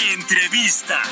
Entrevista. 0.00 1.02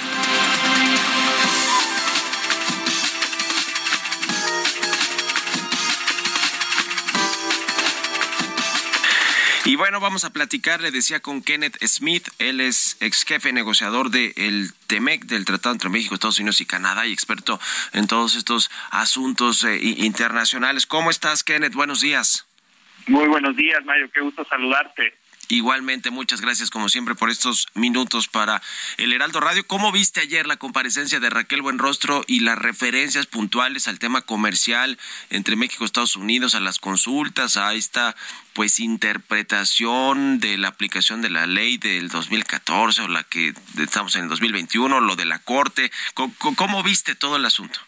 Y 9.64 9.76
bueno, 9.76 10.00
vamos 10.00 10.24
a 10.24 10.30
platicar, 10.30 10.80
le 10.80 10.90
decía 10.90 11.20
con 11.20 11.42
Kenneth 11.42 11.76
Smith, 11.86 12.28
él 12.38 12.60
es 12.60 12.96
ex 13.00 13.24
jefe 13.24 13.52
negociador 13.52 14.10
del 14.10 14.72
TEMEC, 14.88 15.26
del 15.26 15.44
Tratado 15.44 15.72
entre 15.74 15.88
México, 15.88 16.14
Estados 16.14 16.38
Unidos 16.40 16.60
y 16.60 16.66
Canadá, 16.66 17.06
y 17.06 17.12
experto 17.12 17.60
en 17.92 18.08
todos 18.08 18.34
estos 18.34 18.70
asuntos 18.90 19.62
eh, 19.64 19.78
internacionales. 19.80 20.86
¿Cómo 20.86 21.10
estás, 21.10 21.44
Kenneth? 21.44 21.74
Buenos 21.74 22.00
días. 22.00 22.46
Muy 23.06 23.28
buenos 23.28 23.56
días, 23.56 23.84
Mario. 23.84 24.10
Qué 24.12 24.20
gusto 24.20 24.44
saludarte. 24.44 25.21
Igualmente, 25.48 26.10
muchas 26.10 26.40
gracias 26.40 26.70
como 26.70 26.88
siempre 26.88 27.14
por 27.14 27.28
estos 27.28 27.66
minutos 27.74 28.28
para 28.28 28.62
el 28.96 29.12
Heraldo 29.12 29.40
Radio. 29.40 29.66
¿Cómo 29.66 29.92
viste 29.92 30.20
ayer 30.20 30.46
la 30.46 30.56
comparecencia 30.56 31.20
de 31.20 31.28
Raquel 31.30 31.62
Buenrostro 31.62 32.24
y 32.26 32.40
las 32.40 32.56
referencias 32.56 33.26
puntuales 33.26 33.86
al 33.86 33.98
tema 33.98 34.22
comercial 34.22 34.98
entre 35.30 35.56
México 35.56 35.84
y 35.84 35.86
Estados 35.86 36.16
Unidos, 36.16 36.54
a 36.54 36.60
las 36.60 36.78
consultas, 36.78 37.56
a 37.56 37.74
esta 37.74 38.16
pues 38.54 38.80
interpretación 38.80 40.38
de 40.38 40.56
la 40.56 40.68
aplicación 40.68 41.20
de 41.20 41.30
la 41.30 41.46
ley 41.46 41.76
del 41.76 42.08
2014 42.08 43.02
o 43.02 43.08
la 43.08 43.24
que 43.24 43.52
estamos 43.78 44.16
en 44.16 44.22
el 44.22 44.28
2021, 44.28 45.00
lo 45.00 45.16
de 45.16 45.26
la 45.26 45.38
Corte? 45.40 45.92
¿Cómo, 46.14 46.34
cómo 46.38 46.82
viste 46.82 47.14
todo 47.14 47.36
el 47.36 47.44
asunto? 47.44 47.80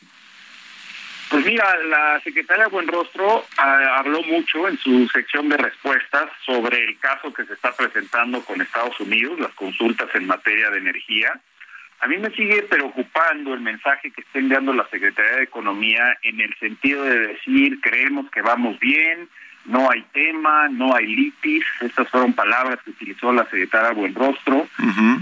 Pues 1.35 1.47
mira, 1.47 1.77
la 1.89 2.21
secretaria 2.21 2.69
Buenrostro 2.69 3.45
ah, 3.59 3.99
habló 3.99 4.23
mucho 4.23 4.69
en 4.69 4.79
su 4.79 5.09
sección 5.09 5.49
de 5.49 5.57
respuestas 5.57 6.31
sobre 6.47 6.85
el 6.85 6.97
caso 7.01 7.35
que 7.35 7.45
se 7.45 7.55
está 7.55 7.73
presentando 7.73 8.45
con 8.45 8.61
Estados 8.61 9.01
Unidos, 9.01 9.41
las 9.41 9.53
consultas 9.55 10.09
en 10.15 10.29
materia 10.29 10.71
de 10.71 10.79
energía. 10.79 11.33
A 11.99 12.07
mí 12.07 12.19
me 12.19 12.31
sigue 12.37 12.63
preocupando 12.63 13.53
el 13.53 13.59
mensaje 13.59 14.13
que 14.13 14.21
está 14.21 14.39
enviando 14.39 14.73
la 14.73 14.89
Secretaría 14.91 15.39
de 15.39 15.43
Economía 15.43 16.17
en 16.23 16.41
el 16.41 16.57
sentido 16.61 17.03
de 17.03 17.27
decir 17.27 17.81
creemos 17.81 18.31
que 18.31 18.41
vamos 18.41 18.79
bien, 18.79 19.29
no 19.67 19.91
hay 19.91 20.03
tema, 20.13 20.69
no 20.69 20.95
hay 20.95 21.07
litis. 21.07 21.65
Estas 21.81 22.09
fueron 22.11 22.33
palabras 22.35 22.79
que 22.85 22.91
utilizó 22.91 23.33
la 23.33 23.45
secretaria 23.45 23.93
Buenrostro. 23.93 24.69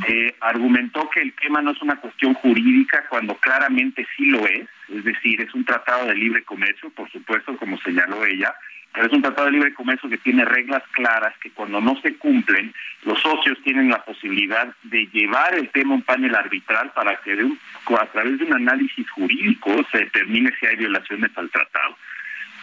Eh, 0.08 0.34
argumentó 0.40 1.08
que 1.10 1.20
el 1.20 1.32
tema 1.34 1.62
no 1.62 1.70
es 1.72 1.82
una 1.82 1.96
cuestión 1.96 2.34
jurídica 2.34 3.04
cuando 3.08 3.34
claramente 3.36 4.06
sí 4.16 4.26
lo 4.26 4.46
es, 4.46 4.68
es 4.88 5.04
decir, 5.04 5.40
es 5.40 5.54
un 5.54 5.64
tratado 5.64 6.06
de 6.06 6.14
libre 6.14 6.42
comercio, 6.42 6.90
por 6.90 7.10
supuesto, 7.10 7.56
como 7.56 7.78
señaló 7.78 8.24
ella, 8.26 8.52
pero 8.92 9.06
es 9.06 9.12
un 9.14 9.22
tratado 9.22 9.46
de 9.46 9.52
libre 9.52 9.72
comercio 9.72 10.10
que 10.10 10.18
tiene 10.18 10.44
reglas 10.44 10.82
claras 10.92 11.34
que 11.38 11.50
cuando 11.50 11.80
no 11.80 11.96
se 12.02 12.14
cumplen, 12.18 12.74
los 13.06 13.18
socios 13.22 13.56
tienen 13.64 13.88
la 13.88 14.04
posibilidad 14.04 14.68
de 14.82 15.06
llevar 15.06 15.54
el 15.54 15.70
tema 15.70 15.92
a 15.92 15.96
un 15.96 16.02
panel 16.02 16.34
arbitral 16.34 16.90
para 16.94 17.16
que 17.22 17.34
de 17.36 17.44
un- 17.44 17.58
a 17.98 18.06
través 18.06 18.38
de 18.38 18.44
un 18.44 18.54
análisis 18.54 19.08
jurídico 19.10 19.74
se 19.90 19.98
determine 19.98 20.52
si 20.60 20.66
hay 20.66 20.76
violaciones 20.76 21.30
al 21.36 21.48
tratado. 21.50 21.81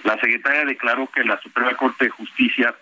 La 0.04 0.14
secretaria 0.20 0.66
declaró 0.66 1.08
que 1.08 1.24
la 1.24 1.40
Suprema 1.42 1.76
Corte 1.76 2.06
de 2.06 2.12
Justicia 2.12 2.74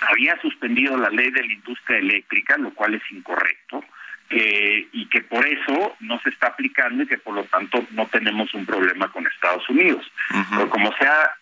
había 0.00 0.40
suspendido 0.40 0.96
la 0.96 1.10
ley 1.10 1.30
de 1.30 1.44
la 1.44 1.52
industria 1.52 1.98
eléctrica, 1.98 2.56
lo 2.56 2.72
cual 2.72 2.94
es 2.94 3.02
incorrecto, 3.10 3.84
eh, 4.30 4.88
y 4.92 5.06
que 5.06 5.20
por 5.22 5.46
eso 5.46 5.94
no 6.00 6.18
se 6.20 6.30
está 6.30 6.48
aplicando 6.48 7.02
y 7.02 7.06
que 7.06 7.18
por 7.18 7.34
lo 7.34 7.44
tanto 7.44 7.84
no 7.90 8.06
tenemos 8.06 8.52
un 8.54 8.64
problema 8.64 9.10
con 9.12 9.26
Estados 9.26 9.68
Unidos. 9.68 10.10
Pero 10.50 10.70
como 10.70 10.92
se 10.96 11.06
ha 11.06 11.32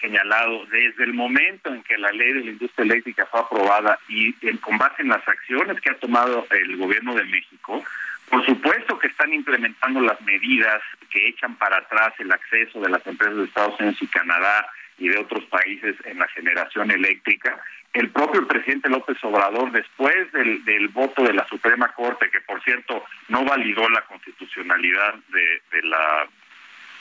señalado, 0.00 0.64
desde 0.66 1.04
el 1.04 1.12
momento 1.12 1.74
en 1.74 1.82
que 1.82 1.98
la 1.98 2.12
ley 2.12 2.32
de 2.32 2.44
la 2.44 2.50
industria 2.52 2.84
eléctrica 2.84 3.26
fue 3.26 3.40
aprobada 3.40 3.98
y 4.08 4.34
en, 4.46 4.56
con 4.58 4.78
base 4.78 5.02
en 5.02 5.08
las 5.08 5.26
acciones 5.26 5.80
que 5.80 5.90
ha 5.90 5.98
tomado 5.98 6.46
el 6.50 6.76
gobierno 6.76 7.14
de 7.14 7.24
México, 7.24 7.84
por 8.30 8.44
supuesto 8.44 8.98
que 8.98 9.08
están 9.08 9.32
implementando 9.32 10.00
las 10.00 10.20
medidas 10.22 10.82
que 11.10 11.28
echan 11.28 11.56
para 11.56 11.78
atrás 11.78 12.12
el 12.18 12.30
acceso 12.32 12.80
de 12.80 12.90
las 12.90 13.06
empresas 13.06 13.36
de 13.36 13.44
Estados 13.44 13.78
Unidos 13.80 13.98
y 14.00 14.06
Canadá 14.08 14.68
y 14.98 15.08
de 15.08 15.18
otros 15.18 15.44
países 15.46 15.96
en 16.04 16.18
la 16.18 16.28
generación 16.28 16.90
eléctrica. 16.90 17.58
El 17.92 18.10
propio 18.10 18.46
presidente 18.46 18.90
López 18.90 19.16
Obrador, 19.22 19.72
después 19.72 20.30
del, 20.32 20.64
del 20.64 20.88
voto 20.88 21.22
de 21.22 21.32
la 21.32 21.46
Suprema 21.46 21.88
Corte, 21.94 22.30
que 22.30 22.40
por 22.42 22.62
cierto 22.62 23.04
no 23.28 23.44
validó 23.44 23.88
la 23.88 24.02
constitucionalidad 24.02 25.14
de, 25.28 25.62
de 25.72 25.82
la 25.84 26.28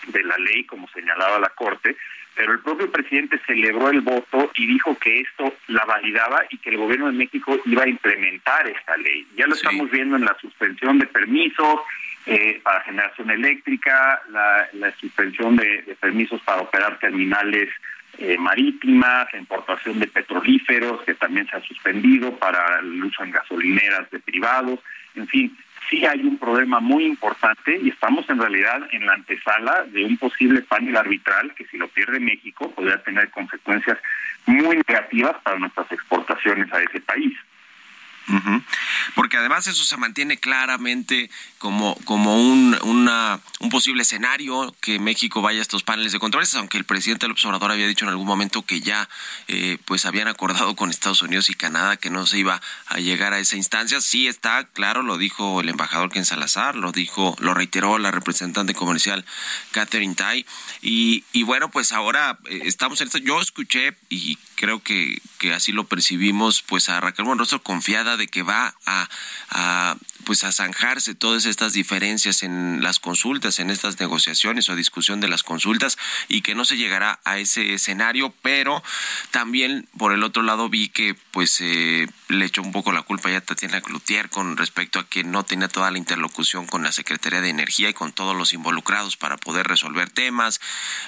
de 0.08 0.24
la 0.24 0.38
ley, 0.38 0.64
como 0.66 0.88
señalaba 0.90 1.40
la 1.40 1.50
Corte, 1.50 1.96
pero 2.36 2.54
el 2.54 2.60
propio 2.60 2.92
presidente 2.92 3.40
celebró 3.48 3.90
el 3.90 4.02
voto 4.02 4.52
y 4.56 4.68
dijo 4.68 4.96
que 5.00 5.22
esto 5.22 5.56
la 5.68 5.84
validaba 5.86 6.46
y 6.52 6.58
que 6.60 6.70
el 6.70 6.78
gobierno 6.78 7.08
de 7.08 7.18
México 7.18 7.58
iba 7.66 7.84
a 7.84 7.90
implementar 7.90 8.68
esta 8.68 8.96
ley. 8.98 9.28
Ya 9.36 9.48
lo 9.48 9.56
estamos 9.56 9.90
viendo 9.90 10.18
en 10.18 10.26
la 10.26 10.38
suspensión 10.40 11.00
de 11.00 11.08
permisos 11.08 11.80
eh, 12.28 12.60
para 12.64 12.84
generación 12.84 13.32
eléctrica, 13.32 14.22
la, 14.30 14.68
la 14.74 14.92
suspensión 14.98 15.56
de, 15.56 15.82
de 15.82 15.96
permisos 15.96 16.40
para 16.42 16.62
operar 16.62 17.00
terminales 17.00 17.70
eh, 18.20 18.38
marítimas, 18.38 19.28
la 19.32 19.40
importación 19.40 20.00
de 20.00 20.08
petrolíferos, 20.08 21.04
que 21.04 21.14
también 21.14 21.48
se 21.48 21.56
ha 21.56 21.62
suspendido 21.62 22.36
para 22.38 22.80
el 22.80 23.04
uso 23.04 23.24
en 23.24 23.32
gasolineras 23.32 24.10
de 24.12 24.20
privados, 24.20 24.80
en 25.16 25.28
fin, 25.28 25.58
sí 25.90 26.06
hay 26.06 26.22
un 26.22 26.38
problema 26.38 26.80
muy 26.80 27.06
importante 27.06 27.80
y 27.82 27.90
estamos 27.90 28.30
en 28.30 28.40
realidad 28.40 28.88
en 28.92 29.06
la 29.06 29.14
antesala 29.14 29.84
de 29.86 30.06
un 30.06 30.18
posible 30.18 30.62
panel 30.62 30.98
arbitral 30.98 31.54
que 31.56 31.66
si 31.68 31.78
lo 31.78 31.88
pierde 31.88 32.20
México 32.20 32.72
podría 32.72 33.02
tener 33.04 33.30
consecuencias 33.30 33.98
muy 34.46 34.82
negativas 34.88 35.36
para 35.44 35.60
nuestras 35.60 35.92
exportaciones 35.92 36.72
a 36.72 36.82
ese 36.82 37.02
país. 37.02 37.34
Ujú. 38.30 38.62
Además 39.38 39.68
eso 39.68 39.84
se 39.84 39.98
mantiene 39.98 40.38
claramente 40.38 41.30
como, 41.58 41.96
como 42.06 42.42
un, 42.42 42.78
un 42.84 43.70
posible 43.70 44.04
escenario 44.04 44.76
que 44.82 45.00
México 45.00 45.42
vaya 45.42 45.60
a 45.60 45.62
estos 45.62 45.84
paneles 45.84 46.12
de 46.12 46.20
controles, 46.20 46.54
aunque 46.56 46.78
el 46.78 46.84
presidente 46.84 47.28
López 47.28 47.46
Obrador 47.46 47.72
había 47.72 47.88
dicho 47.88 48.06
en 48.06 48.10
algún 48.10 48.28
momento 48.28 48.66
que 48.66 48.82
ya 48.82 49.10
eh, 49.48 49.78
pues 49.86 50.06
habían 50.06 50.28
acordado 50.28 50.76
con 50.76 50.90
Estados 50.90 51.22
Unidos 51.22 51.50
y 51.50 51.54
Canadá 51.54 51.98
que 51.98 52.10
no 52.10 52.26
se 52.26 52.40
iba 52.40 52.62
a 52.88 53.00
llegar 53.00 53.34
a 53.34 53.40
esa 53.40 53.56
instancia. 53.56 54.02
Sí 54.02 54.28
está 54.28 54.66
claro, 54.66 55.02
lo 55.04 55.18
dijo 55.18 55.62
el 55.62 55.70
embajador 55.70 56.12
Ken 56.12 56.26
Salazar, 56.26 56.76
lo 56.76 56.92
dijo, 56.92 57.36
lo 57.40 57.54
reiteró 57.54 57.98
la 57.98 58.12
representante 58.12 58.74
comercial 58.74 59.26
Catherine 59.72 60.16
Tai. 60.16 60.46
Y, 60.82 61.24
y 61.34 61.44
bueno, 61.44 61.70
pues 61.70 61.92
ahora 61.92 62.40
eh, 62.50 62.62
estamos 62.66 63.02
en 63.02 63.08
esto. 63.08 63.18
Yo 63.18 63.42
escuché 63.42 63.96
y 64.10 64.38
creo 64.56 64.82
que, 64.82 65.22
que 65.38 65.54
así 65.54 65.72
lo 65.72 65.86
percibimos, 65.86 66.62
pues 66.62 66.90
a 66.90 67.00
Raquel 67.00 67.26
Monroso 67.26 67.62
confiada 67.64 68.18
de 68.18 68.28
que 68.28 68.44
va 68.44 68.76
a, 68.86 69.10
a 69.50 69.96
pues 70.28 70.44
a 70.44 70.52
zanjarse 70.52 71.16
todas 71.16 71.46
estas 71.46 71.72
diferencias 71.72 72.44
en 72.44 72.80
las 72.82 73.00
consultas, 73.00 73.60
en 73.60 73.70
estas 73.70 73.98
negociaciones 73.98 74.68
o 74.68 74.76
discusión 74.76 75.22
de 75.22 75.30
las 75.30 75.42
consultas 75.42 75.98
y 76.28 76.42
que 76.42 76.54
no 76.54 76.66
se 76.66 76.76
llegará 76.76 77.22
a 77.24 77.38
ese 77.38 77.74
escenario, 77.74 78.34
pero 78.42 78.84
también 79.32 79.88
por 79.98 80.12
el 80.12 80.24
otro 80.24 80.44
lado 80.44 80.68
vi 80.68 80.90
que 80.90 81.16
pues 81.32 81.62
eh, 81.62 82.10
le 82.28 82.46
echó 82.46 82.62
un 82.62 82.74
poco 82.74 82.92
la 82.92 83.04
culpa 83.04 83.30
ya 83.30 83.38
a 83.38 83.42
Tatiana 83.42 83.80
Cloutier 83.80 84.30
con 84.30 84.58
respecto 84.58 85.00
a 85.00 85.08
que 85.08 85.24
no 85.24 85.44
tenía 85.46 85.70
toda 85.70 85.92
la 85.92 85.98
interlocución 85.98 86.68
con 86.68 86.84
la 86.84 86.92
Secretaría 86.92 87.40
de 87.40 87.50
Energía 87.50 87.90
y 87.90 87.94
con 87.94 88.12
todos 88.12 88.36
los 88.36 88.52
involucrados 88.52 89.16
para 89.16 89.38
poder 89.38 89.68
resolver 89.68 90.10
temas, 90.10 90.60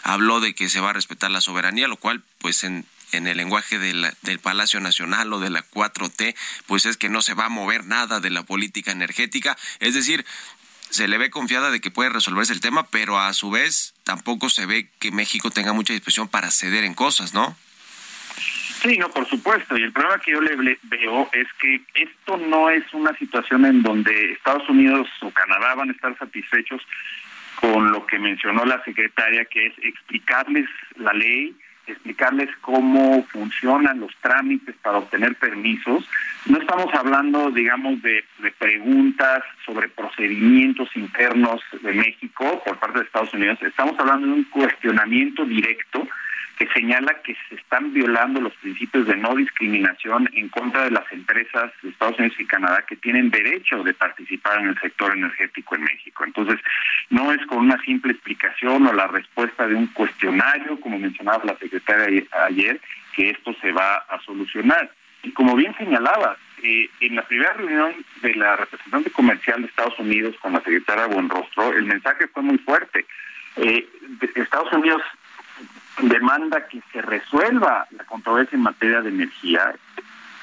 habló 0.03 0.39
de 0.39 0.55
que 0.55 0.69
se 0.69 0.79
va 0.79 0.91
a 0.91 0.93
respetar 0.93 1.29
la 1.29 1.41
soberanía, 1.41 1.89
lo 1.89 1.97
cual 1.97 2.23
pues 2.39 2.63
en 2.63 2.85
en 3.11 3.27
el 3.27 3.37
lenguaje 3.37 3.79
del 3.79 4.39
Palacio 4.41 4.79
Nacional 4.79 5.31
o 5.33 5.39
de 5.39 5.49
la 5.49 5.63
4T, 5.63 6.35
pues 6.65 6.85
es 6.85 6.97
que 6.97 7.09
no 7.09 7.21
se 7.21 7.33
va 7.33 7.45
a 7.45 7.49
mover 7.49 7.85
nada 7.85 8.19
de 8.19 8.29
la 8.29 8.43
política 8.43 8.91
energética. 8.91 9.57
Es 9.79 9.93
decir, 9.93 10.25
se 10.89 11.07
le 11.07 11.17
ve 11.17 11.29
confiada 11.29 11.71
de 11.71 11.81
que 11.81 11.91
puede 11.91 12.09
resolverse 12.09 12.53
el 12.53 12.61
tema, 12.61 12.87
pero 12.87 13.19
a 13.19 13.33
su 13.33 13.51
vez 13.51 13.93
tampoco 14.03 14.49
se 14.49 14.65
ve 14.65 14.89
que 14.99 15.11
México 15.11 15.51
tenga 15.51 15.73
mucha 15.73 15.93
disposición 15.93 16.27
para 16.27 16.51
ceder 16.51 16.83
en 16.83 16.93
cosas, 16.93 17.33
¿no? 17.33 17.55
Sí, 18.81 18.97
no, 18.97 19.09
por 19.09 19.27
supuesto. 19.27 19.77
Y 19.77 19.83
el 19.83 19.91
problema 19.91 20.19
que 20.19 20.31
yo 20.31 20.41
le 20.41 20.55
veo 20.83 21.29
es 21.33 21.47
que 21.59 21.81
esto 21.95 22.37
no 22.37 22.69
es 22.69 22.83
una 22.93 23.15
situación 23.17 23.65
en 23.65 23.83
donde 23.83 24.31
Estados 24.31 24.67
Unidos 24.69 25.07
o 25.21 25.31
Canadá 25.31 25.75
van 25.75 25.89
a 25.89 25.91
estar 25.91 26.17
satisfechos 26.17 26.81
con 27.59 27.91
lo 27.91 28.05
que 28.05 28.17
mencionó 28.19 28.63
la 28.63 28.81
secretaria, 28.85 29.43
que 29.45 29.67
es 29.67 29.73
explicarles 29.83 30.69
la 30.95 31.11
ley, 31.11 31.53
explicarles 31.89 32.49
cómo 32.61 33.23
funcionan 33.25 33.99
los 33.99 34.15
trámites 34.21 34.75
para 34.81 34.99
obtener 34.99 35.35
permisos. 35.35 36.07
No 36.45 36.57
estamos 36.57 36.93
hablando, 36.93 37.51
digamos, 37.51 38.01
de, 38.01 38.23
preguntas 38.57 39.43
sobre 39.65 39.87
procedimientos 39.87 40.89
internos 40.95 41.61
de 41.81 41.93
México 41.93 42.61
por 42.65 42.77
parte 42.77 42.99
de 42.99 43.05
Estados 43.05 43.33
Unidos. 43.33 43.61
Estamos 43.61 43.97
hablando 43.99 44.27
de 44.27 44.33
un 44.33 44.43
cuestionamiento 44.45 45.45
directo 45.45 46.07
que 46.59 46.67
señala 46.73 47.13
que 47.23 47.37
se 47.47 47.55
están 47.55 47.93
violando 47.93 48.41
los 48.41 48.53
principios 48.55 49.07
de 49.07 49.15
no 49.15 49.33
discriminación 49.33 50.29
en 50.33 50.49
contra 50.49 50.83
de 50.83 50.91
las 50.91 51.09
empresas 51.09 51.71
de 51.81 51.89
Estados 51.89 52.19
Unidos 52.19 52.37
y 52.37 52.45
Canadá 52.45 52.83
que 52.85 52.97
tienen 52.97 53.31
derecho 53.31 53.81
de 53.81 53.93
participar 53.93 54.59
en 54.59 54.67
el 54.67 54.79
sector 54.79 55.15
energético 55.15 55.75
en 55.75 55.83
México. 55.83 56.25
Entonces, 56.25 56.59
no 57.09 57.31
es 57.31 57.43
con 57.45 57.59
una 57.59 57.81
simple 57.83 58.11
explicación 58.11 58.85
o 58.85 58.93
la 58.93 59.07
respuesta 59.07 59.67
de 59.67 59.75
un 59.75 59.87
cuestionario, 59.87 60.77
como 60.81 60.99
mencionaba 60.99 61.45
la 61.45 61.57
secretaria 61.57 62.23
ayer, 62.45 62.81
que 63.15 63.29
esto 63.29 63.55
se 63.61 63.71
va 63.71 63.95
a 64.09 64.19
solucionar. 64.19 64.91
Y 65.23 65.31
como 65.31 65.55
bien 65.55 65.73
señalaba, 65.77 66.35
eh, 66.61 66.89
en 66.99 67.15
la 67.15 67.21
primera 67.21 67.53
reunión 67.53 67.93
de 68.21 68.35
la 68.35 68.57
representante 68.57 69.09
comercial 69.11 69.61
de 69.61 69.67
Estados 69.69 69.97
Unidos 69.97 70.35
con 70.41 70.51
la 70.51 70.59
secretaria 70.59 71.05
Buenrostro, 71.05 71.71
el 71.71 71.85
mensaje 71.85 72.27
fue 72.27 72.43
muy 72.43 72.57
fuerte. 72.57 73.05
Eh, 73.55 73.87
Estados 74.35 74.71
Unidos 74.73 75.01
demanda 76.01 76.67
que 76.67 76.81
se 76.91 77.01
resuelva 77.01 77.87
la 77.91 78.03
controversia 78.05 78.55
en 78.55 78.63
materia 78.63 79.01
de 79.01 79.09
energía, 79.09 79.73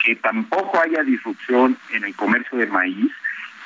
que 0.05 0.17
tampoco 0.17 0.81
haya 0.81 1.03
disrupción 1.03 1.77
en 1.93 2.05
el 2.05 2.15
comercio 2.15 2.59
de 2.59 2.67
maíz, 2.67 3.13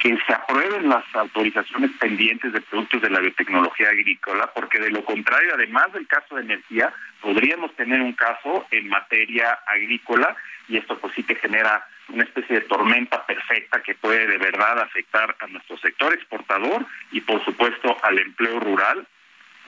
que 0.00 0.16
se 0.26 0.32
aprueben 0.32 0.88
las 0.88 1.04
autorizaciones 1.14 1.90
pendientes 2.00 2.52
de 2.52 2.60
productos 2.62 3.02
de 3.02 3.10
la 3.10 3.20
biotecnología 3.20 3.88
agrícola, 3.90 4.50
porque 4.54 4.78
de 4.78 4.90
lo 4.90 5.04
contrario, 5.04 5.52
además 5.54 5.92
del 5.92 6.06
caso 6.06 6.37
de 6.37 6.42
energía, 6.42 6.90
podríamos 7.20 7.75
tener 7.76 8.00
un 8.00 8.14
caso 8.14 8.66
en 8.70 8.88
materia 8.88 9.58
agrícola 9.66 10.34
y 10.69 10.78
esto 10.78 10.98
pues 10.98 11.12
sí 11.14 11.22
que 11.22 11.34
genera 11.34 11.87
una 12.08 12.25
especie 12.25 12.60
de 12.60 12.66
tormenta 12.66 13.25
perfecta 13.26 13.82
que 13.82 13.94
puede 13.94 14.26
de 14.26 14.38
verdad 14.38 14.81
afectar 14.81 15.37
a 15.38 15.46
nuestro 15.48 15.76
sector 15.78 16.14
exportador 16.14 16.87
y 17.12 17.20
por 17.20 17.44
supuesto 17.44 17.96
al 18.02 18.19
empleo 18.19 18.58
rural 18.58 19.06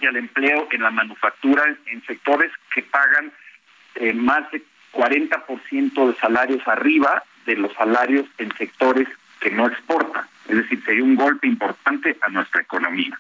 y 0.02 0.06
al 0.06 0.16
empleo 0.16 0.68
en 0.70 0.82
la 0.82 0.90
manufactura 0.90 1.64
en 1.86 2.04
sectores 2.04 2.50
que 2.74 2.82
pagan 2.82 3.32
eh, 3.94 4.12
más 4.12 4.50
de 4.50 4.62
40% 4.92 6.08
de 6.08 6.20
salarios 6.20 6.66
arriba 6.66 7.22
de 7.46 7.56
los 7.56 7.72
salarios 7.74 8.26
en 8.38 8.54
sectores 8.56 9.08
que 9.40 9.50
no 9.50 9.66
exportan. 9.66 10.24
Es 10.48 10.56
decir, 10.56 10.82
sería 10.84 11.04
un 11.04 11.14
golpe 11.14 11.46
importante 11.46 12.16
a 12.20 12.28
nuestra 12.28 12.60
economía 12.62 13.18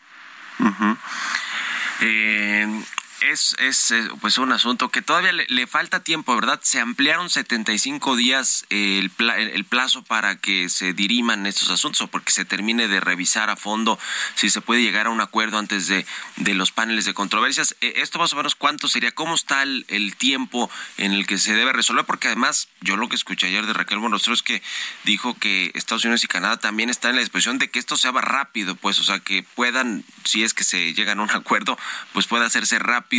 es, 3.30 3.54
es 3.58 3.90
eh, 3.90 4.08
pues 4.20 4.38
un 4.38 4.52
asunto 4.52 4.90
que 4.90 5.02
todavía 5.02 5.32
le, 5.32 5.66
falta 5.66 6.00
tiempo, 6.00 6.34
¿verdad? 6.34 6.60
Se 6.62 6.80
ampliaron 6.80 7.30
75 7.30 8.16
días 8.16 8.64
el, 8.70 9.10
el 9.18 9.64
plazo 9.64 10.02
para 10.02 10.36
que 10.36 10.68
se 10.68 10.92
diriman 10.92 11.46
estos 11.46 11.70
asuntos 11.70 12.00
o 12.02 12.08
porque 12.08 12.32
se 12.32 12.44
termine 12.44 12.88
de 12.88 13.00
revisar 13.00 13.50
a 13.50 13.56
fondo 13.56 13.98
si 14.34 14.50
se 14.50 14.60
puede 14.60 14.82
llegar 14.82 15.06
a 15.06 15.10
un 15.10 15.20
acuerdo 15.20 15.58
antes 15.58 15.86
de, 15.86 16.04
de 16.36 16.54
los 16.54 16.72
paneles 16.72 17.04
de 17.04 17.14
controversias. 17.14 17.76
Eh, 17.80 17.94
¿Esto 17.96 18.18
más 18.18 18.32
o 18.32 18.36
menos 18.36 18.54
cuánto 18.54 18.88
sería? 18.88 19.12
¿Cómo 19.12 19.34
está 19.34 19.62
el, 19.62 19.86
tiempo 20.18 20.70
en 20.98 21.12
el 21.12 21.26
que 21.26 21.38
se 21.38 21.54
debe 21.54 21.72
resolver? 21.72 22.04
Porque 22.04 22.28
además 22.28 22.68
yo 22.80 22.96
lo 22.96 23.08
que 23.08 23.16
escuché 23.16 23.46
ayer 23.46 23.66
de 23.66 23.72
Raquel 23.72 23.98
Bonostro 23.98 24.34
es 24.34 24.42
que 24.42 24.62
dijo 25.04 25.38
que 25.38 25.70
Estados 25.74 26.04
Unidos 26.04 26.24
y 26.24 26.28
Canadá 26.28 26.58
también 26.58 26.90
están 26.90 27.10
en 27.10 27.16
la 27.16 27.22
disposición 27.22 27.58
de 27.58 27.70
que 27.70 27.78
esto 27.78 27.96
se 27.96 28.08
haga 28.08 28.20
rápido, 28.20 28.74
pues, 28.74 28.98
o 29.00 29.04
sea, 29.04 29.20
que 29.20 29.44
puedan, 29.54 30.04
si 30.24 30.42
es 30.42 30.54
que 30.54 30.64
se 30.64 30.92
llegan 30.94 31.20
a 31.20 31.22
un 31.22 31.30
acuerdo, 31.30 31.78
pues 32.12 32.26
pueda 32.26 32.46
hacerse 32.46 32.78
rápido 32.78 33.11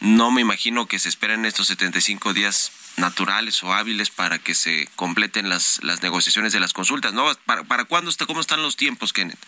no 0.00 0.30
me 0.30 0.40
imagino 0.40 0.86
que 0.86 0.98
se 0.98 1.08
esperen 1.08 1.44
estos 1.44 1.68
75 1.68 2.34
días 2.34 2.70
naturales 2.98 3.62
o 3.62 3.72
hábiles 3.72 4.10
para 4.10 4.38
que 4.38 4.54
se 4.54 4.88
completen 4.96 5.48
las, 5.48 5.80
las 5.82 6.02
negociaciones 6.02 6.52
de 6.52 6.60
las 6.60 6.72
consultas, 6.72 7.12
¿no? 7.12 7.26
¿Para, 7.46 7.64
para 7.64 7.84
cuándo 7.84 8.10
está, 8.10 8.26
cómo 8.26 8.40
están 8.40 8.62
los 8.62 8.76
tiempos, 8.76 9.12
Kenneth? 9.12 9.38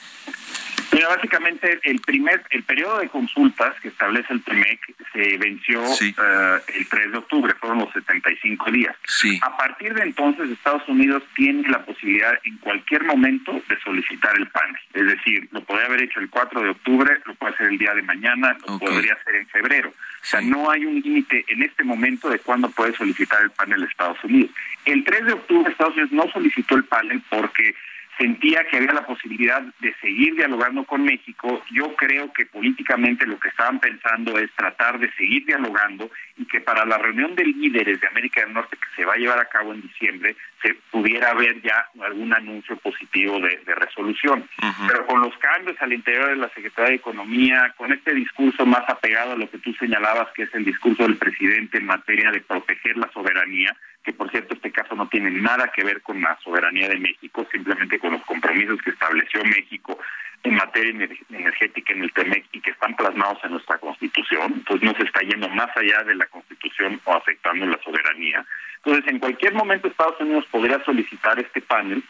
Mira, 0.92 1.08
básicamente 1.08 1.78
el 1.84 2.00
primer, 2.00 2.42
el 2.50 2.64
periodo 2.64 2.98
de 2.98 3.08
consultas 3.08 3.78
que 3.80 3.88
establece 3.88 4.32
el 4.32 4.40
PRIMEC 4.40 4.80
se 5.12 5.36
venció 5.38 5.84
eh, 5.84 6.62
el 6.74 6.88
3 6.88 7.12
de 7.12 7.18
octubre, 7.18 7.54
fueron 7.54 7.78
los 7.78 7.92
75 7.92 8.70
días. 8.72 8.96
A 9.42 9.56
partir 9.56 9.94
de 9.94 10.02
entonces 10.02 10.50
Estados 10.50 10.88
Unidos 10.88 11.22
tiene 11.36 11.68
la 11.68 11.84
posibilidad 11.84 12.32
en 12.44 12.56
cualquier 12.58 13.04
momento 13.04 13.52
de 13.68 13.80
solicitar 13.80 14.36
el 14.36 14.48
panel. 14.48 14.76
Es 14.92 15.06
decir, 15.06 15.48
lo 15.52 15.62
podría 15.62 15.86
haber 15.86 16.02
hecho 16.02 16.18
el 16.18 16.28
4 16.28 16.60
de 16.60 16.70
octubre, 16.70 17.20
lo 17.24 17.34
puede 17.34 17.54
hacer 17.54 17.68
el 17.68 17.78
día 17.78 17.94
de 17.94 18.02
mañana, 18.02 18.56
lo 18.66 18.78
podría 18.78 19.14
hacer 19.14 19.36
en 19.36 19.46
febrero. 19.48 19.90
O 19.90 20.24
sea, 20.24 20.40
no 20.40 20.70
hay 20.70 20.84
un 20.84 21.00
límite 21.00 21.44
en 21.48 21.62
este 21.62 21.84
momento 21.84 22.28
de 22.28 22.40
cuándo 22.40 22.68
puede 22.70 22.94
solicitar 22.94 23.39
el 23.42 23.50
panel 23.50 23.84
Estados 23.84 24.22
Unidos. 24.24 24.50
El 24.84 25.04
3 25.04 25.26
de 25.26 25.32
octubre 25.32 25.70
Estados 25.70 25.94
Unidos 25.94 26.12
no 26.12 26.30
solicitó 26.32 26.76
el 26.76 26.84
panel 26.84 27.22
porque 27.28 27.74
sentía 28.18 28.64
que 28.64 28.76
había 28.76 28.92
la 28.92 29.06
posibilidad 29.06 29.62
de 29.80 29.94
seguir 30.00 30.34
dialogando 30.34 30.84
con 30.84 31.02
México. 31.04 31.62
Yo 31.70 31.94
creo 31.96 32.32
que 32.32 32.46
políticamente 32.46 33.26
lo 33.26 33.38
que 33.38 33.48
estaban 33.48 33.80
pensando 33.80 34.38
es 34.38 34.50
tratar 34.52 34.98
de 34.98 35.10
seguir 35.12 35.46
dialogando 35.46 36.10
y 36.36 36.44
que 36.46 36.60
para 36.60 36.84
la 36.84 36.98
reunión 36.98 37.34
de 37.34 37.44
líderes 37.44 38.00
de 38.00 38.06
América 38.06 38.40
del 38.42 38.52
Norte 38.52 38.76
que 38.76 38.96
se 38.96 39.04
va 39.04 39.14
a 39.14 39.16
llevar 39.16 39.38
a 39.38 39.48
cabo 39.48 39.72
en 39.72 39.82
diciembre 39.82 40.36
se 40.62 40.74
pudiera 40.90 41.32
ver 41.34 41.60
ya 41.62 41.88
algún 42.02 42.34
anuncio 42.34 42.76
positivo 42.76 43.38
de, 43.40 43.60
resolución. 43.74 44.46
Pero 44.86 45.06
con 45.06 45.20
los 45.20 45.36
cambios 45.38 45.80
al 45.80 45.92
interior 45.92 46.28
de 46.28 46.36
la 46.36 46.50
Secretaría 46.50 46.90
de 46.90 46.96
Economía, 46.96 47.72
con 47.76 47.92
este 47.92 48.14
discurso 48.14 48.66
más 48.66 48.86
apegado 48.88 49.32
a 49.32 49.36
lo 49.36 49.50
que 49.50 49.58
tú 49.58 49.72
señalabas, 49.74 50.28
que 50.34 50.42
es 50.42 50.54
el 50.54 50.64
discurso 50.64 51.04
del 51.04 51.16
presidente 51.16 51.78
en 51.78 51.86
materia 51.86 52.30
de 52.30 52.40
proteger 52.40 52.96
la 52.98 53.10
soberanía, 53.12 53.74
que 54.04 54.12
por 54.12 54.30
cierto 54.30 54.54
este 54.54 54.72
caso 54.72 54.94
no 54.94 55.08
tiene 55.08 55.30
nada 55.30 55.70
que 55.74 55.84
ver 55.84 56.02
con 56.02 56.20
la 56.20 56.38
soberanía 56.42 56.88
de 56.88 56.98
México, 56.98 57.46
simplemente 57.52 57.98
con 57.98 58.12
los 58.12 58.22
compromisos 58.24 58.80
que 58.82 58.90
estableció 58.90 59.44
México 59.44 59.98
en 60.42 60.54
materia 60.54 61.08
energética 61.28 61.92
en 61.92 62.02
el 62.02 62.12
TEMEC 62.12 62.46
y 62.52 62.60
que 62.60 62.70
están 62.70 62.96
plasmados 62.96 63.38
en 63.44 63.50
nuestra 63.52 63.78
Constitución, 63.78 64.62
pues 64.66 64.82
no 64.82 64.94
se 64.94 65.02
está 65.02 65.20
yendo 65.20 65.48
más 65.50 65.68
allá 65.76 66.02
de 66.04 66.14
la 66.14 66.26
Constitución 66.26 67.00
o 67.04 67.12
afectando 67.12 67.66
la 67.66 67.78
soberanía. 67.82 68.44
Entonces, 68.76 69.12
en 69.12 69.18
cualquier 69.18 69.52
momento 69.52 69.88
Estados 69.88 70.18
Unidos 70.20 70.46
podría 70.50 70.82
solicitar 70.84 71.38
este 71.38 71.60
panel, 71.60 72.02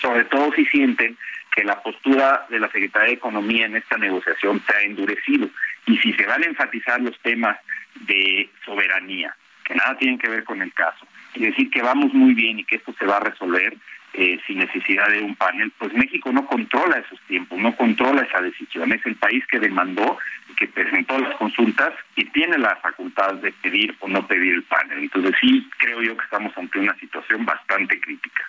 sobre 0.00 0.24
todo 0.24 0.52
si 0.52 0.64
sienten 0.66 1.16
que 1.54 1.64
la 1.64 1.82
postura 1.82 2.46
de 2.48 2.60
la 2.60 2.70
Secretaría 2.70 3.08
de 3.08 3.14
Economía 3.14 3.66
en 3.66 3.76
esta 3.76 3.96
negociación 3.96 4.62
se 4.66 4.76
ha 4.76 4.82
endurecido 4.82 5.48
y 5.86 5.96
si 5.98 6.12
se 6.12 6.26
van 6.26 6.42
a 6.42 6.46
enfatizar 6.46 7.00
los 7.00 7.18
temas 7.20 7.58
de 7.94 8.48
soberanía, 8.64 9.34
que 9.64 9.74
nada 9.74 9.96
tienen 9.96 10.18
que 10.18 10.28
ver 10.28 10.44
con 10.44 10.62
el 10.62 10.72
caso, 10.72 11.06
y 11.34 11.40
decir 11.40 11.70
que 11.70 11.82
vamos 11.82 12.12
muy 12.14 12.34
bien 12.34 12.58
y 12.58 12.64
que 12.64 12.76
esto 12.76 12.94
se 12.98 13.06
va 13.06 13.16
a 13.16 13.20
resolver 13.20 13.76
eh, 14.16 14.38
sin 14.46 14.58
necesidad 14.58 15.08
de 15.08 15.22
un 15.22 15.34
panel, 15.34 15.72
pues 15.76 15.92
México 15.92 16.30
no 16.32 16.46
controla 16.46 16.98
esos 16.98 17.20
tiempos, 17.22 17.58
no 17.58 17.74
controla 17.74 18.22
esa 18.22 18.40
decisión. 18.40 18.92
Es 18.92 19.04
el 19.06 19.16
país 19.16 19.44
que 19.50 19.58
demandó, 19.58 20.18
que 20.56 20.68
presentó 20.68 21.18
las 21.18 21.34
consultas 21.36 21.92
y 22.14 22.24
tiene 22.26 22.56
la 22.58 22.76
facultad 22.76 23.34
de 23.34 23.50
pedir 23.50 23.96
o 23.98 24.08
no 24.08 24.24
pedir 24.26 24.54
el 24.54 24.62
panel. 24.62 24.98
Entonces 25.00 25.34
sí 25.40 25.68
creo 25.78 26.00
yo 26.00 26.16
que 26.16 26.24
estamos 26.24 26.56
ante 26.56 26.78
una 26.78 26.96
situación 27.00 27.44
bastante 27.44 28.00
crítica. 28.00 28.44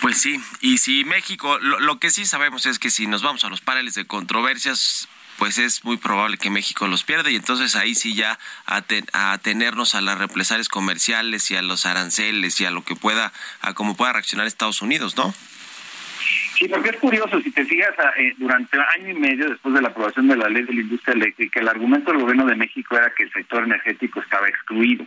Pues 0.00 0.20
sí, 0.20 0.40
y 0.60 0.78
si 0.78 1.04
México, 1.04 1.58
lo, 1.58 1.98
que 1.98 2.10
sí 2.10 2.24
sabemos 2.24 2.66
es 2.66 2.78
que 2.78 2.90
si 2.90 3.08
nos 3.08 3.22
vamos 3.22 3.44
a 3.44 3.48
los 3.48 3.60
paneles 3.60 3.94
de 3.94 4.06
controversias, 4.06 5.08
pues 5.38 5.58
es 5.58 5.84
muy 5.84 5.96
probable 5.96 6.38
que 6.38 6.50
México 6.50 6.86
los 6.86 7.04
pierda 7.04 7.30
y 7.30 7.36
entonces 7.36 7.76
ahí 7.76 7.94
sí 7.94 8.14
ya 8.14 8.38
a, 8.66 8.82
atenernos 9.32 9.94
a 9.94 10.00
las 10.00 10.18
represalias 10.18 10.68
comerciales 10.68 11.50
y 11.50 11.56
a 11.56 11.62
los 11.62 11.86
aranceles 11.86 12.60
y 12.60 12.64
a 12.64 12.70
lo 12.70 12.84
que 12.84 12.96
pueda, 12.96 13.32
a 13.60 13.74
cómo 13.74 13.96
pueda 13.96 14.12
reaccionar 14.12 14.46
Estados 14.46 14.82
Unidos, 14.82 15.16
¿no? 15.16 15.34
Sí, 16.58 16.68
porque 16.68 16.90
es 16.90 16.96
curioso, 16.96 17.40
si 17.42 17.50
te 17.50 17.64
fijas, 17.66 17.94
eh, 18.16 18.34
durante 18.38 18.78
año 18.78 19.10
y 19.10 19.14
medio 19.14 19.50
después 19.50 19.74
de 19.74 19.82
la 19.82 19.88
aprobación 19.88 20.26
de 20.28 20.36
la 20.36 20.48
ley 20.48 20.62
de 20.62 20.72
la 20.72 20.80
industria 20.80 21.14
eléctrica, 21.14 21.60
el 21.60 21.68
argumento 21.68 22.10
del 22.10 22.22
gobierno 22.22 22.46
de 22.46 22.56
México 22.56 22.96
era 22.96 23.12
que 23.14 23.24
el 23.24 23.32
sector 23.32 23.64
energético 23.64 24.20
estaba 24.20 24.48
excluido. 24.48 25.04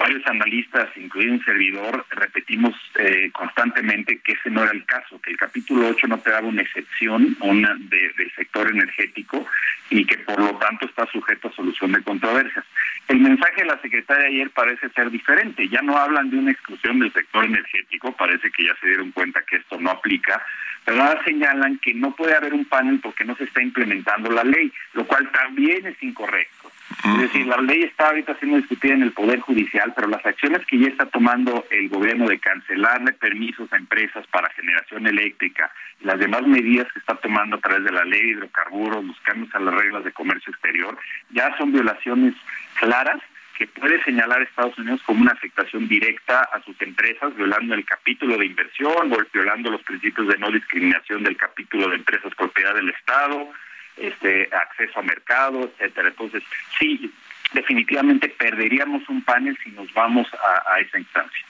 Varios 0.00 0.26
analistas, 0.26 0.88
incluido 0.96 1.34
un 1.34 1.44
servidor, 1.44 2.06
repetimos 2.08 2.74
eh, 2.98 3.30
constantemente 3.32 4.18
que 4.24 4.32
ese 4.32 4.48
no 4.48 4.62
era 4.62 4.72
el 4.72 4.86
caso, 4.86 5.20
que 5.20 5.30
el 5.30 5.36
capítulo 5.36 5.88
8 5.88 6.06
no 6.06 6.18
te 6.18 6.30
daba 6.30 6.48
una 6.48 6.62
excepción 6.62 7.36
una 7.40 7.76
del 7.78 8.32
sector 8.34 8.70
energético 8.70 9.46
y 9.90 10.06
que 10.06 10.16
por 10.18 10.40
lo 10.40 10.56
tanto 10.56 10.86
está 10.86 11.04
sujeto 11.12 11.48
a 11.48 11.52
solución 11.52 11.92
de 11.92 12.02
controversias. 12.02 12.64
El 13.08 13.20
mensaje 13.20 13.60
de 13.60 13.66
la 13.66 13.80
secretaria 13.82 14.28
ayer 14.28 14.48
parece 14.50 14.88
ser 14.88 15.10
diferente, 15.10 15.68
ya 15.68 15.82
no 15.82 15.98
hablan 15.98 16.30
de 16.30 16.38
una 16.38 16.52
exclusión 16.52 16.98
del 16.98 17.12
sector 17.12 17.44
energético, 17.44 18.12
parece 18.12 18.50
que 18.50 18.64
ya 18.64 18.74
se 18.80 18.86
dieron 18.86 19.10
cuenta 19.12 19.42
que 19.42 19.56
esto 19.56 19.78
no 19.78 19.90
aplica, 19.90 20.42
pero 20.86 21.02
ahora 21.02 21.22
señalan 21.24 21.78
que 21.78 21.92
no 21.92 22.16
puede 22.16 22.34
haber 22.34 22.54
un 22.54 22.64
panel 22.64 23.00
porque 23.00 23.24
no 23.26 23.36
se 23.36 23.44
está 23.44 23.62
implementando 23.62 24.30
la 24.30 24.44
ley, 24.44 24.72
lo 24.94 25.06
cual 25.06 25.30
también 25.30 25.84
es 25.84 26.02
incorrecto. 26.02 26.59
Es 27.04 27.18
decir, 27.18 27.46
la 27.46 27.56
ley 27.58 27.82
está 27.82 28.08
ahorita 28.08 28.34
siendo 28.38 28.56
discutida 28.56 28.94
en 28.94 29.02
el 29.02 29.12
Poder 29.12 29.40
Judicial, 29.40 29.92
pero 29.94 30.08
las 30.08 30.24
acciones 30.26 30.66
que 30.66 30.78
ya 30.78 30.88
está 30.88 31.06
tomando 31.06 31.64
el 31.70 31.88
gobierno 31.88 32.28
de 32.28 32.38
cancelarle 32.38 33.12
permisos 33.12 33.72
a 33.72 33.76
empresas 33.76 34.26
para 34.26 34.50
generación 34.50 35.06
eléctrica 35.06 35.70
las 36.02 36.18
demás 36.18 36.46
medidas 36.46 36.90
que 36.92 36.98
está 36.98 37.14
tomando 37.16 37.56
a 37.56 37.60
través 37.60 37.84
de 37.84 37.92
la 37.92 38.04
ley 38.04 38.20
de 38.20 38.28
hidrocarburos, 38.28 39.04
los 39.04 39.20
cambios 39.20 39.54
a 39.54 39.60
las 39.60 39.74
reglas 39.74 40.04
de 40.04 40.12
comercio 40.12 40.50
exterior, 40.50 40.98
ya 41.30 41.56
son 41.58 41.72
violaciones 41.72 42.34
claras 42.78 43.20
que 43.56 43.66
puede 43.66 44.02
señalar 44.04 44.40
a 44.40 44.44
Estados 44.44 44.78
Unidos 44.78 45.02
como 45.04 45.20
una 45.20 45.32
afectación 45.32 45.86
directa 45.86 46.48
a 46.52 46.62
sus 46.62 46.80
empresas, 46.80 47.36
violando 47.36 47.74
el 47.74 47.84
capítulo 47.84 48.38
de 48.38 48.46
inversión 48.46 49.12
o 49.12 49.16
violando 49.32 49.70
los 49.70 49.82
principios 49.82 50.28
de 50.28 50.38
no 50.38 50.50
discriminación 50.50 51.22
del 51.22 51.36
capítulo 51.36 51.88
de 51.88 51.96
empresas 51.96 52.34
propiedad 52.34 52.74
del 52.74 52.88
Estado, 52.88 53.52
este 53.96 54.48
acceso 54.52 54.98
a 54.98 55.02
mercado, 55.02 55.64
etcétera. 55.64 56.08
Entonces, 56.08 56.42
sí, 56.78 57.12
definitivamente 57.52 58.28
perderíamos 58.28 59.08
un 59.08 59.22
panel 59.22 59.56
si 59.62 59.70
nos 59.70 59.92
vamos 59.92 60.28
a 60.68 60.80
esa 60.80 60.98
instancia. 60.98 61.44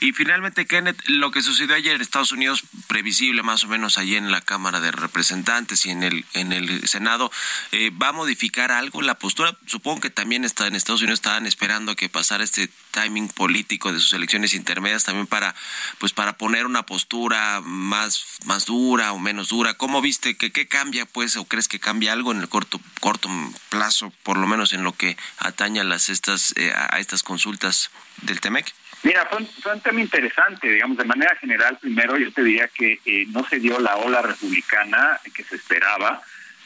Y 0.00 0.12
finalmente, 0.12 0.66
Kenneth, 0.66 1.00
lo 1.08 1.30
que 1.30 1.42
sucedió 1.42 1.74
ayer 1.74 1.94
en 1.94 2.00
Estados 2.00 2.32
Unidos, 2.32 2.62
previsible 2.86 3.42
más 3.42 3.64
o 3.64 3.68
menos 3.68 3.98
allí 3.98 4.16
en 4.16 4.30
la 4.30 4.40
Cámara 4.40 4.80
de 4.80 4.92
Representantes 4.92 5.86
y 5.86 5.90
en 5.90 6.02
el 6.02 6.24
en 6.34 6.52
el 6.52 6.86
Senado, 6.88 7.30
eh, 7.72 7.90
¿va 7.90 8.08
a 8.08 8.12
modificar 8.12 8.70
algo 8.70 9.02
la 9.02 9.18
postura? 9.18 9.56
Supongo 9.66 10.00
que 10.00 10.10
también 10.10 10.44
está 10.44 10.66
en 10.66 10.76
Estados 10.76 11.02
Unidos 11.02 11.18
estaban 11.18 11.46
esperando 11.46 11.96
que 11.96 12.08
pasara 12.08 12.44
este 12.44 12.70
timing 12.92 13.28
político 13.28 13.92
de 13.92 14.00
sus 14.00 14.12
elecciones 14.12 14.54
intermedias 14.54 15.04
también 15.04 15.26
para 15.26 15.54
pues 15.98 16.12
para 16.12 16.36
poner 16.36 16.66
una 16.66 16.84
postura 16.84 17.60
más 17.62 18.24
más 18.44 18.66
dura 18.66 19.12
o 19.12 19.18
menos 19.18 19.48
dura. 19.48 19.74
¿Cómo 19.74 20.00
viste 20.00 20.36
que 20.36 20.52
qué 20.52 20.68
cambia 20.68 21.06
pues 21.06 21.36
o 21.36 21.44
crees 21.44 21.68
que 21.68 21.80
cambia 21.80 22.12
algo 22.12 22.32
en 22.32 22.40
el 22.40 22.48
corto 22.48 22.80
corto 23.00 23.28
plazo, 23.68 24.12
por 24.22 24.36
lo 24.38 24.46
menos 24.46 24.72
en 24.72 24.84
lo 24.84 24.92
que 24.92 25.16
atañe 25.38 25.80
a 25.80 25.84
las 25.84 26.08
estas 26.08 26.54
eh, 26.56 26.72
a 26.72 26.98
estas 27.00 27.22
consultas 27.22 27.90
del 28.22 28.40
Temec? 28.40 28.74
Mira, 29.02 29.26
fue, 29.26 29.72
un 29.72 29.80
tema 29.80 30.00
interesante, 30.00 30.68
digamos, 30.68 30.96
de 30.96 31.04
manera 31.04 31.34
general, 31.36 31.78
primero 31.80 32.16
yo 32.18 32.32
te 32.32 32.42
diría 32.42 32.68
que 32.68 32.98
eh, 33.04 33.26
no 33.28 33.44
se 33.44 33.58
dio 33.58 33.78
la 33.78 33.96
ola 33.96 34.22
republicana 34.22 35.20
que 35.34 35.44
se 35.44 35.56
esperaba, 35.56 36.20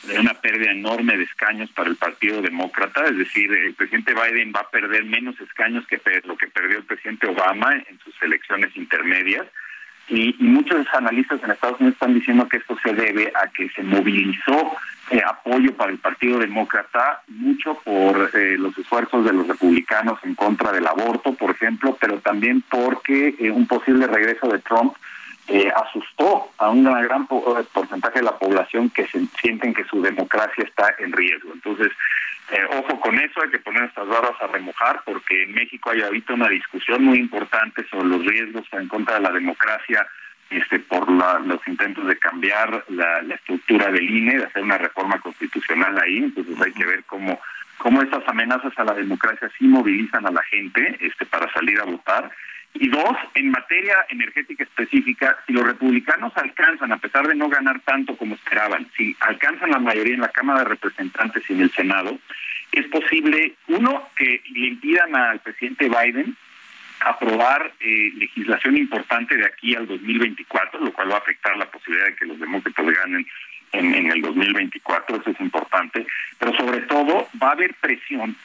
de 0.05 0.19
una 0.19 0.35
pérdida 0.35 0.73
enorme 0.73 1.17
de 1.17 1.25
escaños 1.25 1.71
para 1.71 1.89
el 1.89 1.97
Partido 1.97 2.43
Demócrata, 2.43 3.05
es 3.05 3.17
decir, 3.17 3.53
el 3.53 3.75
presidente 3.75 4.15
Biden 4.15 4.53
va 4.55 4.61
a 4.61 4.71
perder 4.71 5.05
menos 5.05 5.39
escaños 5.41 5.87
que 5.87 6.01
lo 6.25 6.37
que 6.37 6.49
perdió 6.49 6.79
el 6.79 6.85
presidente 6.85 7.29
Obama 7.29 7.73
en 7.75 7.99
sus 8.01 8.15
elecciones 8.23 8.77
intermedias, 8.77 9.47
y, 10.09 10.35
muchos 10.41 10.87
analistas 10.93 11.43
en 11.43 11.51
Estados 11.51 11.81
Unidos 11.81 11.95
están 11.95 12.15
diciendo 12.15 12.49
que 12.49 12.59
esto 12.59 12.77
se 12.83 12.93
debe 12.93 13.33
a 13.35 13.49
que 13.49 13.69
se 13.71 13.83
movilizó 13.83 14.73
eh, 15.11 15.21
apoyo 15.27 15.75
para 15.75 15.93
el 15.93 15.99
Partido 15.99 16.39
Demócrata, 16.39 17.23
mucho 17.29 17.75
por 17.85 18.31
eh, 18.35 18.57
los 18.59 18.77
esfuerzos 18.79 19.25
de 19.25 19.33
los 19.33 19.47
republicanos 19.49 20.19
en 20.23 20.35
contra 20.35 20.73
del 20.73 20.87
aborto, 20.87 21.35
por 21.35 21.51
ejemplo, 21.51 21.97
pero 22.01 22.19
también 22.19 22.63
porque 22.71 23.35
eh, 23.39 23.51
un 23.51 23.67
posible 23.67 24.07
regreso 24.07 24.49
de 24.49 24.59
Trump 24.61 24.95
asustó 25.75 26.51
a 26.57 26.71
un 26.71 26.85
gran 26.85 27.27
porcentaje 27.27 28.21
de 28.21 28.25
la 28.25 28.39
población 28.39 28.89
que 28.89 29.07
se 29.09 29.27
sienten 29.41 29.75
que 29.75 29.85
su 29.85 30.01
democracia 30.01 30.65
está 30.65 30.95
en 30.99 31.13
riesgo. 31.13 31.51
Entonces, 31.53 31.91
eh, 32.51 32.65
ojo 32.71 33.01
con 33.01 33.19
eso, 33.19 33.43
hay 33.43 33.51
que 33.51 33.59
poner 33.61 33.85
estas 33.85 34.09
barbas 34.09 34.41
a 34.41 34.47
remojar 34.49 35.03
porque 35.05 35.45
en 35.45 35.55
México 35.55 35.91
hay 35.91 36.03
ahorita 36.03 36.35
una 36.35 36.49
discusión 36.49 37.05
muy 37.05 37.19
importante 37.19 37.87
sobre 37.89 38.09
los 38.09 38.27
riesgos 38.27 38.67
en 38.73 38.89
contra 38.89 39.15
de 39.15 39.21
la 39.21 39.31
democracia 39.31 40.07
este, 40.51 40.81
por 40.81 41.09
los 41.11 41.67
intentos 41.67 42.07
de 42.07 42.19
cambiar 42.19 42.85
la, 42.89 43.21
estructura 43.35 43.91
del 43.91 44.11
INE, 44.11 44.39
de 44.39 44.45
hacer 44.45 44.63
una 44.63 44.77
reforma 44.77 45.19
constitucional 45.21 45.99
ahí, 45.99 46.19
entonces 46.19 46.61
hay 46.61 46.73
que 46.73 46.85
ver 46.85 47.05
cómo 47.05 47.41
cómo 47.79 48.01
estas 48.01 48.23
amenazas 48.29 48.73
a 48.79 48.85
la 48.85 48.95
democracia 48.95 49.51
sí 49.59 49.67
movilizan 49.67 50.25
a 50.25 50.31
la 50.31 50.43
gente 50.45 50.97
este, 51.01 51.27
para 51.27 51.53
salir 51.53 51.81
a 51.81 51.85
votar. 51.85 52.31
Y 52.75 52.89
dos, 52.89 53.17
en 53.35 53.51
materia 53.51 53.97
energética 54.09 54.65
específica, 54.65 55.37
si 55.47 55.53
los 55.53 55.65
republicanos 55.65 56.33
alcanzan, 56.37 56.93
a 56.93 56.99
pesar 56.99 57.29
de 57.29 57.35
no 57.35 57.49
ganar 57.49 57.81
tanto 57.81 58.17
como 58.17 58.35
esperaban, 58.35 58.89
si 58.97 59.15
alcanzan 59.21 59.71
la 59.71 59.79
mayoría 59.79 60.15
en 60.15 60.23
la 60.23 60.29
Cámara 60.29 60.61
de 60.61 60.71
Representantes 60.71 61.43
y 61.49 61.53
en 61.53 61.61
el 61.61 61.71
Senado, 61.73 62.19
es 62.73 62.87
posible, 62.87 63.55
uno, 63.69 64.09
que 64.17 64.43
le 64.53 64.69
impidan 64.69 65.15
al 65.15 65.41
presidente 65.41 65.89
Biden 65.89 66.35
aprobar 67.05 67.73
eh, 67.81 68.13
legislación 68.17 68.77
importante 68.77 69.37
de 69.37 69.45
aquí 69.45 69.75
al 69.75 69.87
2024, 69.87 70.81
lo 70.81 70.93
cual 70.93 71.11
va 71.11 71.17
a 71.17 71.19
afectar 71.19 71.57
la 71.57 71.71
posibilidad 71.71 72.07
de 72.07 72.17
que 72.17 72.27
los 72.27 72.39
demócratas 72.39 72.87
ganen 72.87 73.27
en, 73.73 73.95
en, 73.95 74.11
el 74.13 74.23
2024, 74.23 75.17
eso 75.17 75.31
es 75.31 75.41
importante, 75.41 76.07
pero 76.39 76.57
sobre 76.57 76.81
todo 76.83 77.29
va 77.43 77.49
a 77.49 77.53
haber 77.53 77.75
presión 77.75 78.37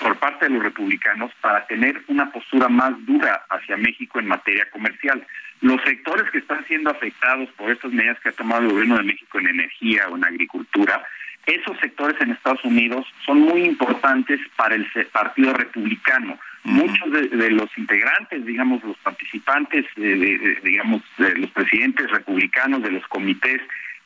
por 0.00 0.16
parte 0.18 0.46
de 0.46 0.52
los 0.52 0.62
republicanos 0.62 1.30
para 1.40 1.66
tener 1.66 2.02
una 2.08 2.30
postura 2.30 2.68
más 2.68 2.92
dura 3.06 3.44
hacia 3.50 3.76
México 3.76 4.18
en 4.18 4.26
materia 4.26 4.68
comercial. 4.70 5.26
Los 5.60 5.80
sectores 5.82 6.30
que 6.30 6.38
están 6.38 6.64
siendo 6.66 6.90
afectados 6.90 7.48
por 7.56 7.70
estas 7.70 7.92
medidas 7.92 8.18
que 8.20 8.28
ha 8.28 8.32
tomado 8.32 8.62
el 8.62 8.72
gobierno 8.72 8.98
de 8.98 9.04
México 9.04 9.38
en 9.38 9.48
energía 9.48 10.08
o 10.08 10.16
en 10.16 10.24
agricultura, 10.24 11.02
esos 11.46 11.78
sectores 11.78 12.20
en 12.20 12.32
Estados 12.32 12.64
Unidos 12.64 13.06
son 13.24 13.40
muy 13.40 13.64
importantes 13.64 14.40
para 14.56 14.74
el 14.74 14.86
Partido 15.12 15.52
Republicano. 15.52 16.38
Muchos 16.64 17.10
de, 17.12 17.50
los 17.50 17.68
integrantes, 17.76 18.46
digamos, 18.46 18.82
los 18.82 18.96
participantes, 18.98 19.84
de, 19.96 20.58
digamos, 20.64 21.02
de 21.18 21.34
los 21.36 21.50
presidentes 21.50 22.10
republicanos 22.10 22.82
de 22.82 22.92
los 22.92 23.06
comités 23.08 23.60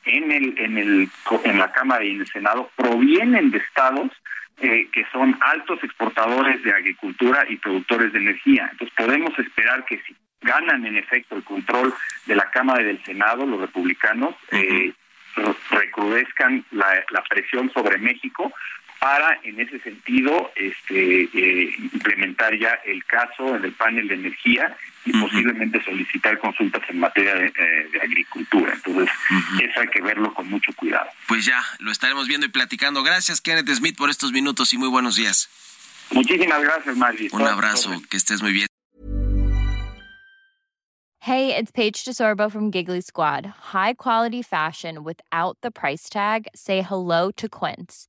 en 0.05 0.33
el 0.33 0.59
en 0.59 0.79
el 0.79 1.09
en 1.45 1.59
la 1.59 1.71
Cámara 1.73 2.05
y 2.05 2.13
en 2.13 2.21
el 2.21 2.27
Senado 2.27 2.71
provienen 2.77 3.51
de 3.51 3.59
estados 3.59 4.11
eh, 4.61 4.89
que 4.93 5.05
son 5.13 5.37
altos 5.41 5.79
exportadores 5.83 6.63
de 6.63 6.73
agricultura 6.73 7.45
y 7.49 7.57
productores 7.57 8.13
de 8.13 8.19
energía. 8.19 8.69
Entonces 8.73 8.95
podemos 8.97 9.39
esperar 9.39 9.85
que 9.85 10.01
si 10.03 10.17
ganan 10.41 10.87
en 10.87 10.97
efecto 10.97 11.37
el 11.37 11.45
control 11.45 11.93
de 12.27 12.37
la 12.37 12.51
Cámara 12.51 12.83
y 12.83 12.87
del 12.87 13.05
Senado, 13.05 13.47
los 13.47 13.61
republicanos, 13.61 14.35
eh, 14.53 14.93
recrudezcan 15.71 16.65
la, 16.73 17.05
presión 17.29 17.71
sobre 17.73 17.99
México 17.99 18.53
para, 18.99 19.39
en 19.45 19.61
ese 19.61 19.79
sentido, 19.81 20.51
este, 20.57 21.23
eh, 21.23 21.75
implementar 21.93 22.57
ya 22.59 22.81
el 22.85 23.05
caso 23.05 23.57
en 23.57 23.65
el 23.65 23.73
panel 23.73 24.09
de 24.09 24.15
energía 24.15 24.77
y 25.05 25.13
posiblemente 25.13 25.83
solicitar 25.85 26.39
consultas 26.39 26.83
en 26.89 26.99
materia 26.99 27.35
de, 27.35 27.47
eh, 27.47 28.01
agricultura. 28.03 28.73
Entonces, 28.75 29.09
eso 29.63 29.81
hay 29.81 29.89
que 29.89 30.01
verlo 30.01 30.35
con 30.35 30.49
mucho 30.49 30.73
cuidado. 30.75 31.09
Pues 31.27 31.45
ya, 31.45 31.63
lo 31.79 31.93
estaremos 31.93 32.27
viendo 32.29 32.47
y 32.47 32.51
platicando. 32.51 33.03
Gracias, 33.03 33.41
Kenneth 33.41 33.69
Smith, 33.71 33.97
por 33.97 34.11
estos 34.11 34.33
minutos 34.33 34.73
y 34.73 34.79
muy 34.79 34.89
buenos 34.89 35.17
días. 35.17 35.49
Muchísimas 36.11 36.63
gracias, 36.63 36.97
Maggie. 36.97 37.29
Un 37.33 37.43
abrazo, 37.43 38.03
que 38.11 38.17
estés 38.17 38.43
muy 38.43 38.53
bien. 38.53 38.67
Hey, 41.21 41.55
it's 41.55 41.71
Paige 41.71 42.05
DeSorbo 42.05 42.51
from 42.51 42.71
Giggly 42.71 43.03
Squad. 43.03 43.45
High 43.45 43.95
quality 43.95 44.41
fashion 44.41 45.05
without 45.05 45.59
the 45.61 45.71
price 45.71 46.09
tag. 46.09 46.47
Say 46.55 46.81
hello 46.81 47.31
to 47.33 47.49
Quince. 47.49 48.09